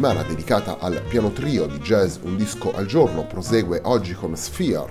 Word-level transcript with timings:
Settimana 0.00 0.26
dedicata 0.26 0.78
al 0.78 1.02
piano 1.10 1.30
trio 1.30 1.66
di 1.66 1.76
jazz 1.76 2.16
Un 2.22 2.38
disco 2.38 2.72
al 2.72 2.86
giorno 2.86 3.26
prosegue 3.26 3.82
oggi 3.84 4.14
con 4.14 4.34
Sphere, 4.34 4.90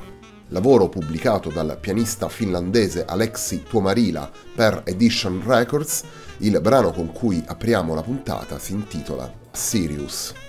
lavoro 0.49 0.87
pubblicato 0.87 1.49
dal 1.49 1.79
pianista 1.81 2.29
finlandese 2.29 3.05
Alexi 3.05 3.63
Tuomarila 3.63 4.29
per 4.53 4.83
Edition 4.85 5.41
Records. 5.43 6.03
Il 6.37 6.61
brano 6.61 6.91
con 6.91 7.11
cui 7.11 7.43
apriamo 7.43 7.95
la 7.95 8.03
puntata 8.03 8.59
si 8.59 8.73
intitola 8.73 9.33
Sirius. 9.51 10.48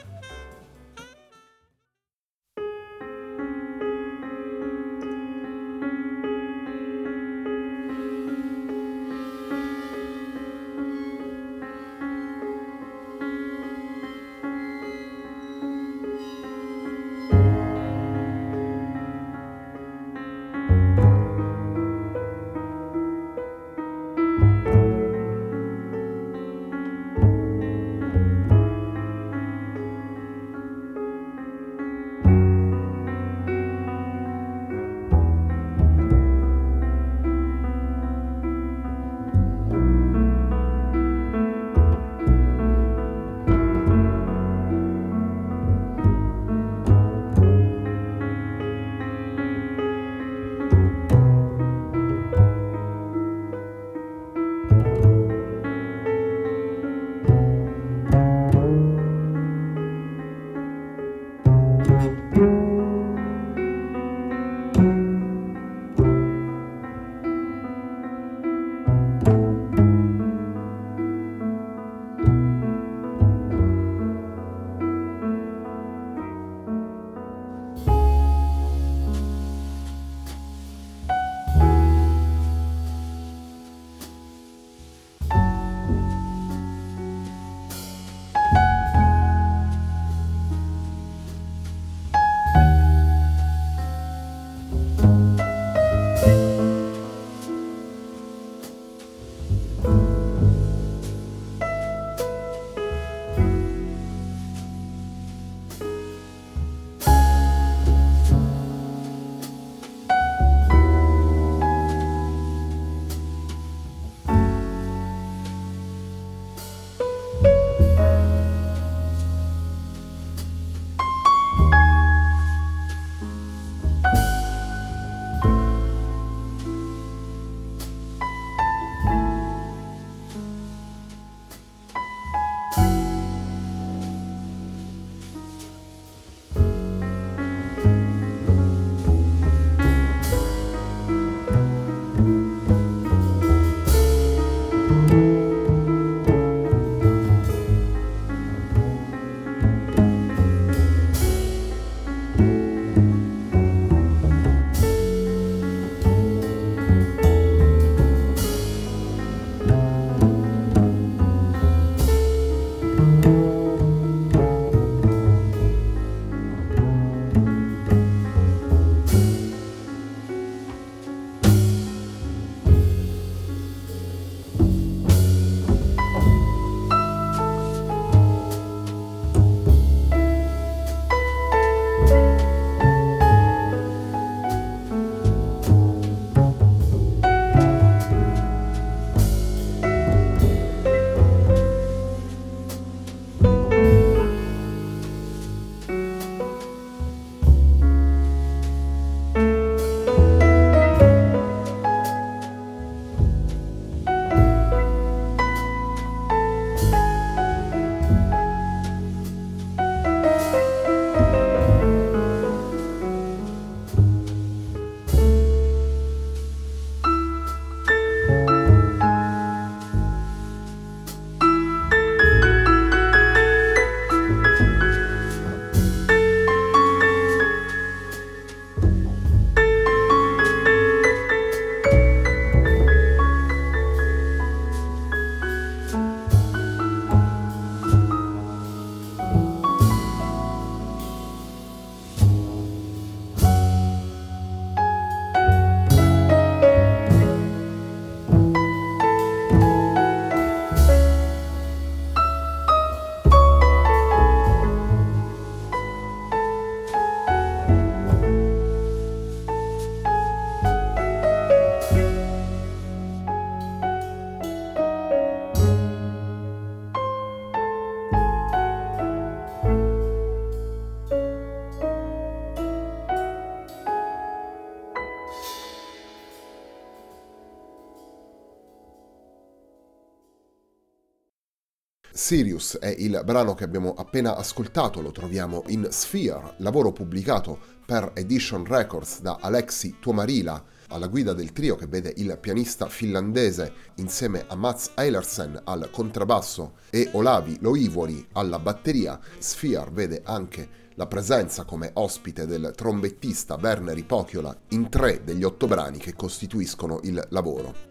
Sirius 282.31 282.79
è 282.79 282.95
il 282.97 283.23
brano 283.25 283.55
che 283.55 283.65
abbiamo 283.65 283.93
appena 283.95 284.37
ascoltato, 284.37 285.01
lo 285.01 285.11
troviamo 285.11 285.65
in 285.67 285.89
Sphere, 285.91 286.55
lavoro 286.59 286.93
pubblicato 286.93 287.59
per 287.85 288.13
Edition 288.15 288.65
Records 288.65 289.21
da 289.21 289.39
Alexi 289.41 289.97
Tuomarila 289.99 290.63
alla 290.91 291.09
guida 291.09 291.33
del 291.33 291.51
trio 291.51 291.75
che 291.75 291.89
vede 291.89 292.15
il 292.19 292.39
pianista 292.41 292.87
finlandese 292.87 293.73
insieme 293.97 294.45
a 294.47 294.55
Mats 294.55 294.93
Eilersen 294.95 295.61
al 295.65 295.89
contrabbasso 295.91 296.75
e 296.91 297.09
Olavi 297.15 297.59
Loivori 297.61 298.25
alla 298.35 298.61
batteria. 298.61 299.19
Sphere 299.39 299.91
vede 299.91 300.21
anche 300.25 300.69
la 300.95 301.09
presenza 301.09 301.65
come 301.65 301.91
ospite 301.95 302.47
del 302.47 302.75
trombettista 302.77 303.59
Werner 303.61 303.99
Ipochiola 303.99 304.57
in 304.69 304.89
tre 304.89 305.25
degli 305.25 305.43
otto 305.43 305.67
brani 305.67 305.99
che 305.99 306.15
costituiscono 306.15 307.01
il 307.03 307.27
lavoro. 307.31 307.90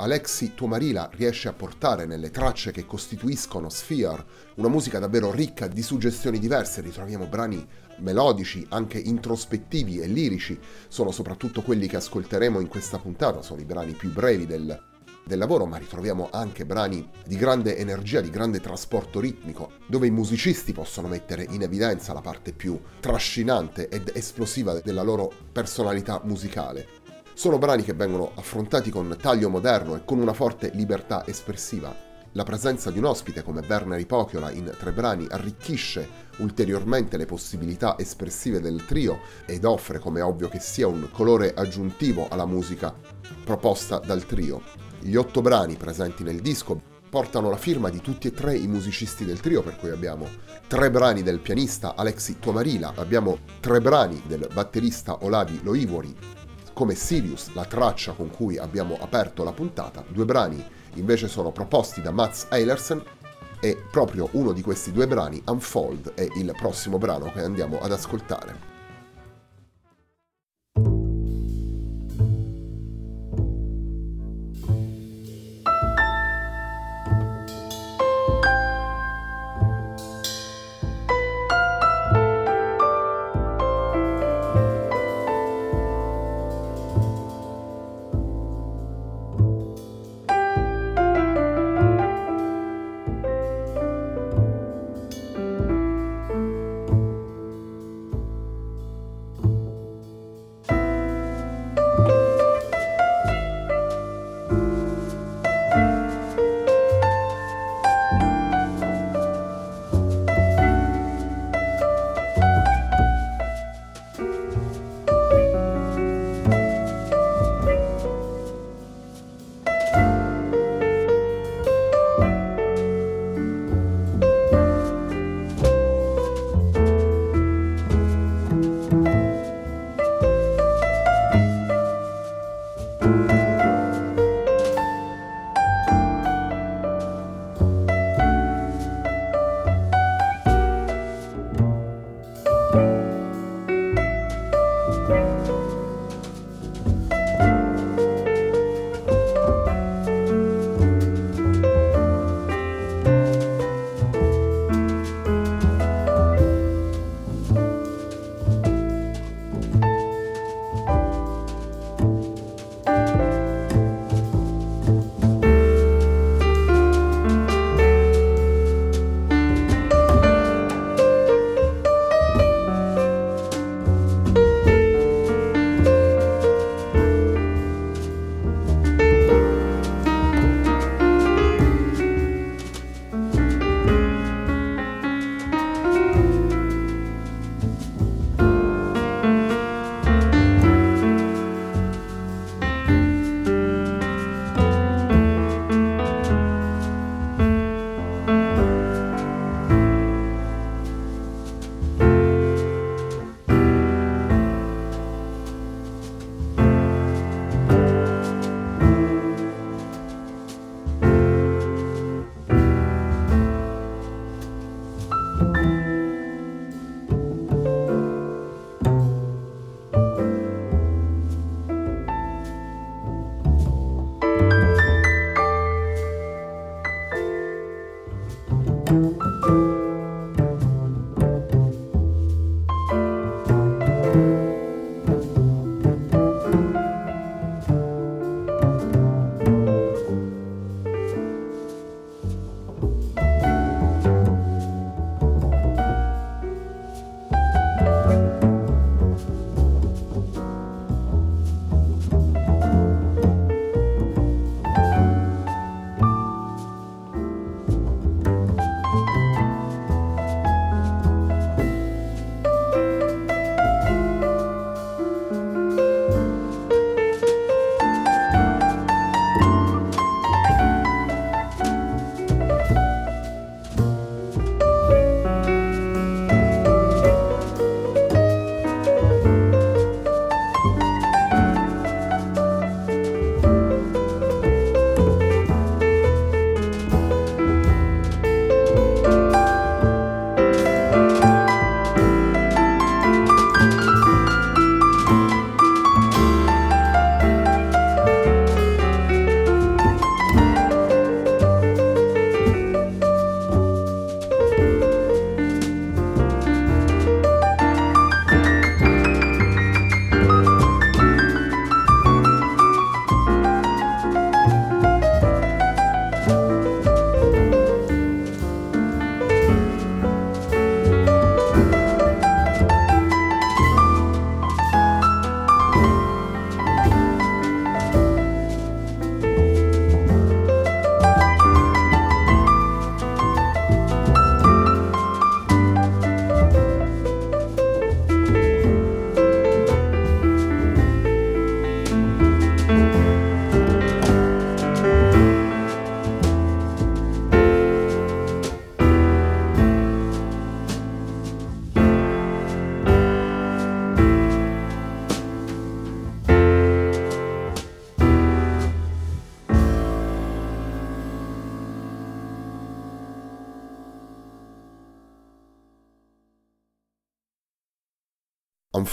Alexi 0.00 0.54
Tuomarila 0.54 1.10
riesce 1.14 1.48
a 1.48 1.52
portare 1.52 2.06
nelle 2.06 2.30
tracce 2.30 2.70
che 2.70 2.86
costituiscono 2.86 3.68
Sphere 3.68 4.24
una 4.54 4.68
musica 4.68 5.00
davvero 5.00 5.32
ricca 5.32 5.66
di 5.66 5.82
suggestioni 5.82 6.38
diverse, 6.38 6.82
ritroviamo 6.82 7.26
brani 7.26 7.66
melodici, 7.98 8.64
anche 8.68 8.98
introspettivi 8.98 9.98
e 9.98 10.06
lirici, 10.06 10.56
sono 10.86 11.10
soprattutto 11.10 11.62
quelli 11.62 11.88
che 11.88 11.96
ascolteremo 11.96 12.60
in 12.60 12.68
questa 12.68 12.98
puntata, 12.98 13.42
sono 13.42 13.60
i 13.60 13.64
brani 13.64 13.92
più 13.94 14.12
brevi 14.12 14.46
del, 14.46 14.80
del 15.24 15.38
lavoro, 15.38 15.66
ma 15.66 15.78
ritroviamo 15.78 16.28
anche 16.30 16.64
brani 16.64 17.08
di 17.26 17.36
grande 17.36 17.76
energia, 17.76 18.20
di 18.20 18.30
grande 18.30 18.60
trasporto 18.60 19.18
ritmico, 19.18 19.72
dove 19.88 20.06
i 20.06 20.12
musicisti 20.12 20.72
possono 20.72 21.08
mettere 21.08 21.44
in 21.50 21.62
evidenza 21.62 22.12
la 22.12 22.20
parte 22.20 22.52
più 22.52 22.80
trascinante 23.00 23.88
ed 23.88 24.12
esplosiva 24.14 24.78
della 24.78 25.02
loro 25.02 25.32
personalità 25.50 26.20
musicale. 26.22 27.07
Sono 27.38 27.56
brani 27.56 27.84
che 27.84 27.92
vengono 27.92 28.32
affrontati 28.34 28.90
con 28.90 29.16
taglio 29.16 29.48
moderno 29.48 29.94
e 29.94 30.04
con 30.04 30.18
una 30.18 30.32
forte 30.32 30.72
libertà 30.74 31.24
espressiva. 31.24 31.94
La 32.32 32.42
presenza 32.42 32.90
di 32.90 32.98
un 32.98 33.04
ospite 33.04 33.44
come 33.44 33.62
Werner 33.64 34.00
Ipochiola 34.00 34.50
in 34.50 34.74
tre 34.76 34.90
brani 34.90 35.24
arricchisce 35.30 36.08
ulteriormente 36.38 37.16
le 37.16 37.26
possibilità 37.26 37.96
espressive 37.96 38.58
del 38.58 38.84
trio 38.86 39.20
ed 39.46 39.64
offre, 39.64 40.00
come 40.00 40.20
ovvio 40.20 40.48
che 40.48 40.58
sia, 40.58 40.88
un 40.88 41.10
colore 41.12 41.54
aggiuntivo 41.54 42.26
alla 42.28 42.44
musica 42.44 42.92
proposta 43.44 44.00
dal 44.00 44.26
trio. 44.26 44.60
Gli 44.98 45.14
otto 45.14 45.40
brani 45.40 45.76
presenti 45.76 46.24
nel 46.24 46.40
disco 46.40 46.82
portano 47.08 47.50
la 47.50 47.56
firma 47.56 47.88
di 47.88 48.00
tutti 48.00 48.26
e 48.26 48.32
tre 48.32 48.56
i 48.56 48.66
musicisti 48.66 49.24
del 49.24 49.38
trio, 49.38 49.62
per 49.62 49.76
cui 49.76 49.90
abbiamo 49.90 50.26
tre 50.66 50.90
brani 50.90 51.22
del 51.22 51.38
pianista 51.38 51.94
Alexi 51.94 52.40
Tuomarila, 52.40 52.94
abbiamo 52.96 53.38
tre 53.60 53.80
brani 53.80 54.20
del 54.26 54.48
batterista 54.52 55.18
Olavi 55.22 55.60
Loivori, 55.62 56.16
come 56.78 56.94
Sirius, 56.94 57.52
la 57.54 57.64
traccia 57.64 58.12
con 58.12 58.30
cui 58.30 58.56
abbiamo 58.56 58.96
aperto 59.00 59.42
la 59.42 59.50
puntata, 59.50 60.04
due 60.06 60.24
brani 60.24 60.64
invece 60.94 61.26
sono 61.26 61.50
proposti 61.50 62.00
da 62.00 62.12
Mats 62.12 62.46
Eilersen 62.50 63.02
e 63.58 63.82
proprio 63.90 64.28
uno 64.34 64.52
di 64.52 64.62
questi 64.62 64.92
due 64.92 65.08
brani, 65.08 65.42
Unfold, 65.44 66.14
è 66.14 66.22
il 66.36 66.54
prossimo 66.56 66.96
brano 66.96 67.32
che 67.32 67.40
andiamo 67.40 67.80
ad 67.80 67.90
ascoltare. 67.90 68.67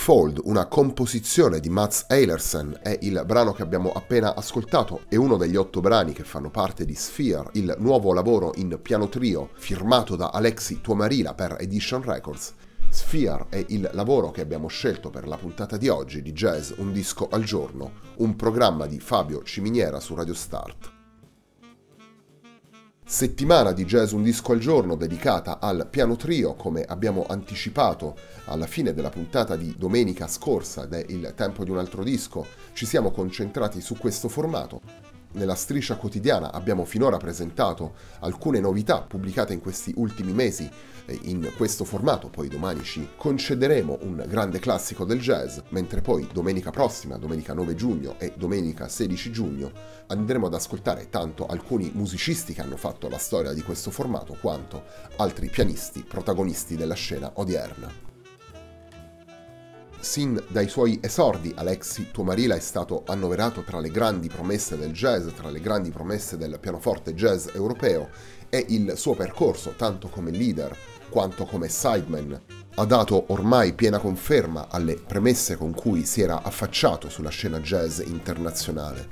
Unfold, 0.07 0.41
una 0.43 0.67
composizione 0.67 1.59
di 1.59 1.67
Mats 1.67 2.05
Eilersen, 2.07 2.77
è 2.83 2.95
il 3.01 3.23
brano 3.25 3.53
che 3.53 3.63
abbiamo 3.63 3.91
appena 3.91 4.35
ascoltato, 4.35 5.01
è 5.07 5.15
uno 5.15 5.35
degli 5.35 5.55
otto 5.55 5.81
brani 5.81 6.13
che 6.13 6.23
fanno 6.23 6.51
parte 6.51 6.85
di 6.85 6.93
Sphere, 6.93 7.49
il 7.53 7.75
nuovo 7.79 8.13
lavoro 8.13 8.51
in 8.57 8.77
piano 8.83 9.09
trio 9.09 9.49
firmato 9.55 10.15
da 10.15 10.29
Alexi 10.29 10.79
Tuomarila 10.79 11.33
per 11.33 11.57
Edition 11.59 12.03
Records. 12.03 12.53
Sphere 12.87 13.47
è 13.49 13.65
il 13.69 13.89
lavoro 13.93 14.29
che 14.29 14.41
abbiamo 14.41 14.67
scelto 14.67 15.09
per 15.09 15.27
la 15.27 15.37
puntata 15.37 15.75
di 15.75 15.87
oggi 15.87 16.21
di 16.21 16.33
Jazz 16.33 16.73
Un 16.77 16.93
disco 16.93 17.27
al 17.31 17.43
giorno, 17.43 17.93
un 18.17 18.35
programma 18.35 18.85
di 18.85 18.99
Fabio 18.99 19.41
Ciminiera 19.41 19.99
su 19.99 20.13
Radio 20.13 20.35
Start. 20.35 20.94
Settimana 23.07 23.71
di 23.71 23.85
jazz 23.85 24.13
un 24.13 24.23
disco 24.23 24.51
al 24.51 24.57
giorno 24.57 24.95
dedicata 24.95 25.59
al 25.59 25.87
piano 25.91 26.15
trio, 26.15 26.55
come 26.55 26.83
abbiamo 26.83 27.27
anticipato 27.29 28.17
alla 28.45 28.65
fine 28.65 28.95
della 28.95 29.11
puntata 29.11 29.55
di 29.55 29.75
domenica 29.77 30.27
scorsa 30.27 30.87
del 30.87 31.33
tempo 31.35 31.63
di 31.63 31.69
un 31.69 31.77
altro 31.77 32.03
disco, 32.03 32.47
ci 32.73 32.87
siamo 32.87 33.11
concentrati 33.11 33.79
su 33.79 33.95
questo 33.95 34.27
formato 34.27 35.04
nella 35.35 35.55
striscia 35.55 35.95
quotidiana 35.95 36.51
abbiamo 36.51 36.85
finora 36.85 37.17
presentato 37.17 37.93
alcune 38.19 38.59
novità 38.59 39.01
pubblicate 39.01 39.53
in 39.53 39.61
questi 39.61 39.93
ultimi 39.95 40.33
mesi 40.33 40.69
in 41.23 41.51
questo 41.55 41.83
formato, 41.85 42.29
poi 42.29 42.47
domani 42.47 42.83
ci 42.83 43.07
concederemo 43.15 43.99
un 44.01 44.25
grande 44.27 44.59
classico 44.59 45.05
del 45.05 45.19
jazz, 45.19 45.59
mentre 45.69 46.01
poi 46.01 46.27
domenica 46.31 46.71
prossima, 46.71 47.17
domenica 47.17 47.53
9 47.53 47.75
giugno 47.75 48.15
e 48.17 48.33
domenica 48.35 48.87
16 48.87 49.31
giugno, 49.31 49.71
andremo 50.07 50.47
ad 50.47 50.53
ascoltare 50.53 51.09
tanto 51.09 51.45
alcuni 51.45 51.91
musicisti 51.93 52.53
che 52.53 52.61
hanno 52.61 52.77
fatto 52.77 53.07
la 53.07 53.19
storia 53.19 53.53
di 53.53 53.61
questo 53.61 53.91
formato, 53.91 54.35
quanto 54.39 54.83
altri 55.17 55.49
pianisti 55.49 56.03
protagonisti 56.03 56.75
della 56.75 56.95
scena 56.95 57.31
odierna. 57.35 58.04
Sin 60.05 60.41
dai 60.49 60.69
suoi 60.69 60.99
esordi 61.01 61.51
Alexi 61.55 62.11
Tuomarila 62.11 62.55
è 62.55 62.59
stato 62.59 63.03
annoverato 63.07 63.63
tra 63.63 63.79
le 63.79 63.89
grandi 63.89 64.27
promesse 64.27 64.77
del 64.77 64.91
jazz, 64.91 65.29
tra 65.35 65.49
le 65.49 65.59
grandi 65.59 65.89
promesse 65.89 66.37
del 66.37 66.59
pianoforte 66.59 67.15
jazz 67.15 67.47
europeo 67.53 68.09
e 68.47 68.63
il 68.69 68.93
suo 68.97 69.15
percorso, 69.15 69.73
tanto 69.75 70.07
come 70.07 70.29
leader 70.29 70.77
quanto 71.09 71.45
come 71.45 71.69
sideman, 71.69 72.39
ha 72.75 72.85
dato 72.85 73.25
ormai 73.29 73.73
piena 73.73 73.97
conferma 73.97 74.67
alle 74.69 74.93
premesse 74.93 75.57
con 75.57 75.73
cui 75.73 76.05
si 76.05 76.21
era 76.21 76.43
affacciato 76.43 77.09
sulla 77.09 77.29
scena 77.29 77.59
jazz 77.59 77.99
internazionale. 77.99 79.07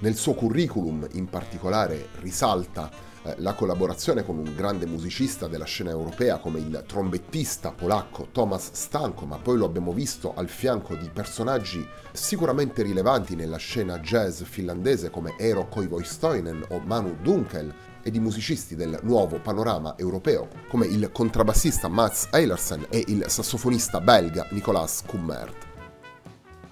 Nel 0.00 0.16
suo 0.16 0.34
curriculum 0.34 1.06
in 1.12 1.26
particolare 1.26 2.08
risalta 2.20 2.90
eh, 3.24 3.34
la 3.38 3.54
collaborazione 3.54 4.24
con 4.24 4.36
un 4.36 4.54
grande 4.54 4.86
musicista 4.86 5.48
della 5.48 5.64
scena 5.64 5.90
europea 5.90 6.38
come 6.38 6.58
il 6.58 6.84
trombettista 6.86 7.72
polacco 7.72 8.28
Thomas 8.32 8.70
Stanko, 8.72 9.24
ma 9.24 9.38
poi 9.38 9.56
lo 9.56 9.64
abbiamo 9.64 9.92
visto 9.92 10.34
al 10.34 10.48
fianco 10.48 10.94
di 10.94 11.08
personaggi 11.10 11.86
sicuramente 12.12 12.82
rilevanti 12.82 13.34
nella 13.34 13.56
scena 13.56 13.98
jazz 13.98 14.42
finlandese 14.42 15.08
come 15.08 15.34
Eero 15.38 15.68
Koivustoinen 15.68 16.66
o 16.68 16.80
Manu 16.80 17.16
Dunkel 17.22 17.72
e 18.02 18.10
di 18.10 18.20
musicisti 18.20 18.76
del 18.76 18.98
nuovo 19.02 19.40
panorama 19.40 19.96
europeo 19.96 20.48
come 20.68 20.86
il 20.86 21.10
contrabbassista 21.10 21.88
Mats 21.88 22.28
Eilersen 22.30 22.86
e 22.90 23.02
il 23.06 23.24
sassofonista 23.28 24.00
belga 24.00 24.46
Nicolas 24.50 25.02
Kummert 25.06 25.72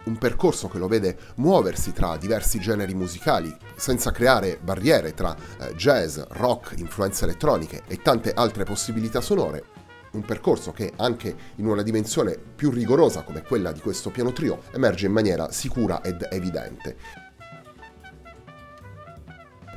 un 0.05 0.19
percorso 0.19 0.69
che 0.69 0.79
lo 0.79 0.89
vede 0.89 1.17
muoversi 1.37 1.93
tra 1.93 2.17
diversi 2.17 2.59
generi 2.59 2.95
musicali, 2.95 3.55
senza 3.77 4.11
creare 4.11 4.59
barriere 4.61 5.15
tra 5.15 5.35
eh, 5.35 5.75
jazz, 5.75 6.19
rock, 6.31 6.75
influenze 6.79 7.25
elettroniche 7.25 7.83
e 7.87 8.01
tante 8.03 8.33
altre 8.33 8.65
possibilità 8.65 9.21
sonore. 9.21 9.65
Un 10.13 10.23
percorso 10.23 10.73
che 10.73 10.93
anche 10.97 11.35
in 11.57 11.67
una 11.67 11.83
dimensione 11.83 12.37
più 12.37 12.71
rigorosa 12.71 13.23
come 13.23 13.43
quella 13.43 13.73
di 13.73 13.81
questo 13.81 14.11
piano 14.11 14.33
trio 14.33 14.63
emerge 14.73 15.07
in 15.07 15.13
maniera 15.13 15.51
sicura 15.51 16.03
ed 16.03 16.27
evidente. 16.31 16.97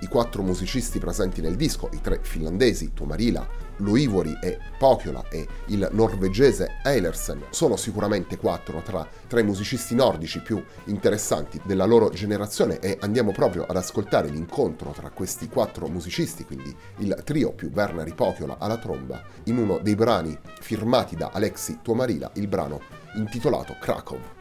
I 0.01 0.08
quattro 0.08 0.44
musicisti 0.44 1.00
presenti 1.00 1.41
nel 1.41 1.55
disco, 1.55 1.89
i 1.94 2.01
tre 2.01 2.20
finlandesi, 2.22 2.91
Tuomarila, 2.94 3.48
Luivori 3.77 4.38
e 4.41 4.60
Pokiola 4.77 5.25
e 5.29 5.48
il 5.67 5.88
norvegese 5.91 6.79
Eilersen, 6.84 7.46
sono 7.50 7.75
sicuramente 7.75 8.38
quattro 8.38 8.82
tra, 8.82 9.08
tra 9.27 9.39
i 9.39 9.44
musicisti 9.44 9.96
nordici 9.96 10.41
più 10.41 10.63
interessanti 10.86 11.60
della 11.63 11.86
loro 11.86 12.10
generazione 12.10 12.79
e 12.79 12.98
andiamo 13.01 13.32
proprio 13.32 13.65
ad 13.65 13.75
ascoltare 13.75 14.29
l'incontro 14.29 14.91
tra 14.91 15.10
questi 15.10 15.48
quattro 15.48 15.88
musicisti, 15.88 16.46
quindi 16.46 16.75
il 16.98 17.20
trio 17.24 17.53
più 17.53 17.72
Werneri 17.74 18.13
Pokiola 18.13 18.58
alla 18.60 18.77
tromba, 18.77 19.22
in 19.46 19.58
uno 19.58 19.79
dei 19.79 19.96
brani 19.96 20.38
firmati 20.60 21.15
da 21.15 21.29
Alexi 21.34 21.79
Tuomarila, 21.82 22.32
il 22.36 22.48
brano 22.48 22.82
intitolato 23.15 23.75
Krakow. 23.79 24.35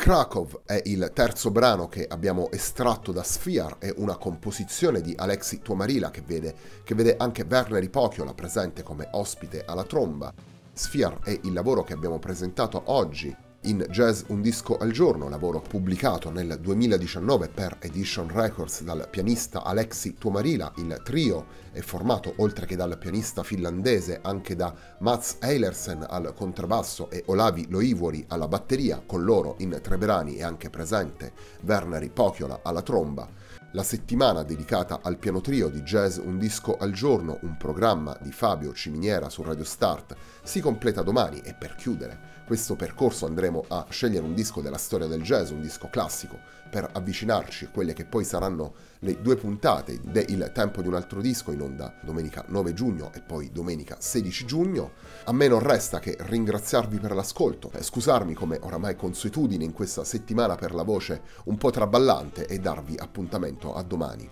Krakow 0.00 0.62
è 0.64 0.80
il 0.86 1.10
terzo 1.12 1.50
brano 1.50 1.86
che 1.86 2.06
abbiamo 2.08 2.50
estratto 2.52 3.12
da 3.12 3.22
Sphere, 3.22 3.76
è 3.78 3.92
una 3.98 4.16
composizione 4.16 5.02
di 5.02 5.14
Alexi 5.14 5.60
Tuomarila 5.60 6.10
che 6.10 6.22
vede, 6.22 6.54
che 6.82 6.94
vede 6.94 7.16
anche 7.18 7.46
Werner 7.46 7.82
Ipochiola 7.82 8.32
presente 8.32 8.82
come 8.82 9.08
ospite 9.12 9.62
alla 9.66 9.84
tromba. 9.84 10.32
Sphere 10.72 11.18
è 11.22 11.38
il 11.42 11.52
lavoro 11.52 11.84
che 11.84 11.92
abbiamo 11.92 12.18
presentato 12.18 12.80
oggi 12.86 13.36
in 13.64 13.84
Jazz 13.90 14.22
Un 14.28 14.40
disco 14.40 14.78
al 14.78 14.90
giorno, 14.90 15.28
lavoro 15.28 15.60
pubblicato 15.60 16.30
nel 16.30 16.58
2019 16.60 17.48
per 17.48 17.76
Edition 17.80 18.28
Records 18.32 18.82
dal 18.82 19.06
pianista 19.10 19.64
Alexi 19.64 20.14
Tuomarila. 20.14 20.72
Il 20.76 21.00
trio 21.04 21.46
è 21.72 21.80
formato 21.80 22.32
oltre 22.36 22.64
che 22.64 22.76
dal 22.76 22.96
pianista 22.96 23.42
finlandese 23.42 24.20
anche 24.22 24.56
da 24.56 24.74
Mats 25.00 25.36
Eilersen 25.40 26.06
al 26.08 26.32
contrabbasso 26.34 27.10
e 27.10 27.22
Olavi 27.26 27.66
Loivori 27.68 28.24
alla 28.28 28.48
batteria, 28.48 29.02
con 29.04 29.24
loro 29.24 29.56
in 29.58 29.78
tre 29.82 29.98
brani 29.98 30.36
è 30.36 30.42
anche 30.42 30.70
presente 30.70 31.32
Werner 31.62 32.10
Pochiola 32.10 32.60
alla 32.62 32.82
tromba. 32.82 33.28
La 33.72 33.84
settimana 33.84 34.42
dedicata 34.42 34.98
al 35.00 35.16
piano 35.16 35.40
trio 35.40 35.68
di 35.68 35.82
Jazz 35.82 36.18
Un 36.18 36.38
disco 36.38 36.76
al 36.76 36.90
giorno, 36.90 37.38
un 37.42 37.56
programma 37.56 38.18
di 38.20 38.32
Fabio 38.32 38.74
Ciminiera 38.74 39.28
su 39.28 39.44
Radio 39.44 39.62
Start, 39.62 40.16
si 40.42 40.60
completa 40.60 41.02
domani 41.02 41.38
e 41.38 41.54
per 41.54 41.76
chiudere 41.76 42.40
questo 42.50 42.74
percorso 42.74 43.26
andremo 43.26 43.64
a 43.68 43.86
scegliere 43.88 44.26
un 44.26 44.34
disco 44.34 44.60
della 44.60 44.76
storia 44.76 45.06
del 45.06 45.22
jazz, 45.22 45.50
un 45.50 45.60
disco 45.60 45.86
classico, 45.88 46.40
per 46.70 46.88
avvicinarci 46.92 47.66
a 47.66 47.68
quelle 47.68 47.92
che 47.92 48.04
poi 48.04 48.24
saranno 48.24 48.74
le 49.00 49.20
due 49.20 49.36
puntate 49.36 50.00
del 50.02 50.52
Tempo 50.54 50.80
di 50.80 50.88
un 50.88 50.94
altro 50.94 51.20
disco 51.20 51.52
in 51.52 51.60
onda 51.60 51.94
domenica 52.02 52.44
9 52.48 52.72
giugno 52.72 53.10
e 53.12 53.20
poi 53.20 53.50
domenica 53.52 53.96
16 53.98 54.46
giugno. 54.46 54.92
A 55.24 55.32
me 55.32 55.48
non 55.48 55.58
resta 55.58 55.98
che 55.98 56.16
ringraziarvi 56.18 56.98
per 56.98 57.14
l'ascolto, 57.14 57.70
eh, 57.72 57.82
scusarmi 57.82 58.34
come 58.34 58.58
oramai 58.62 58.96
consuetudine 58.96 59.64
in 59.64 59.72
questa 59.72 60.04
settimana 60.04 60.54
per 60.54 60.72
la 60.72 60.82
voce 60.82 61.22
un 61.44 61.56
po' 61.56 61.70
traballante 61.70 62.46
e 62.46 62.58
darvi 62.58 62.96
appuntamento 62.96 63.74
a 63.74 63.82
domani. 63.82 64.30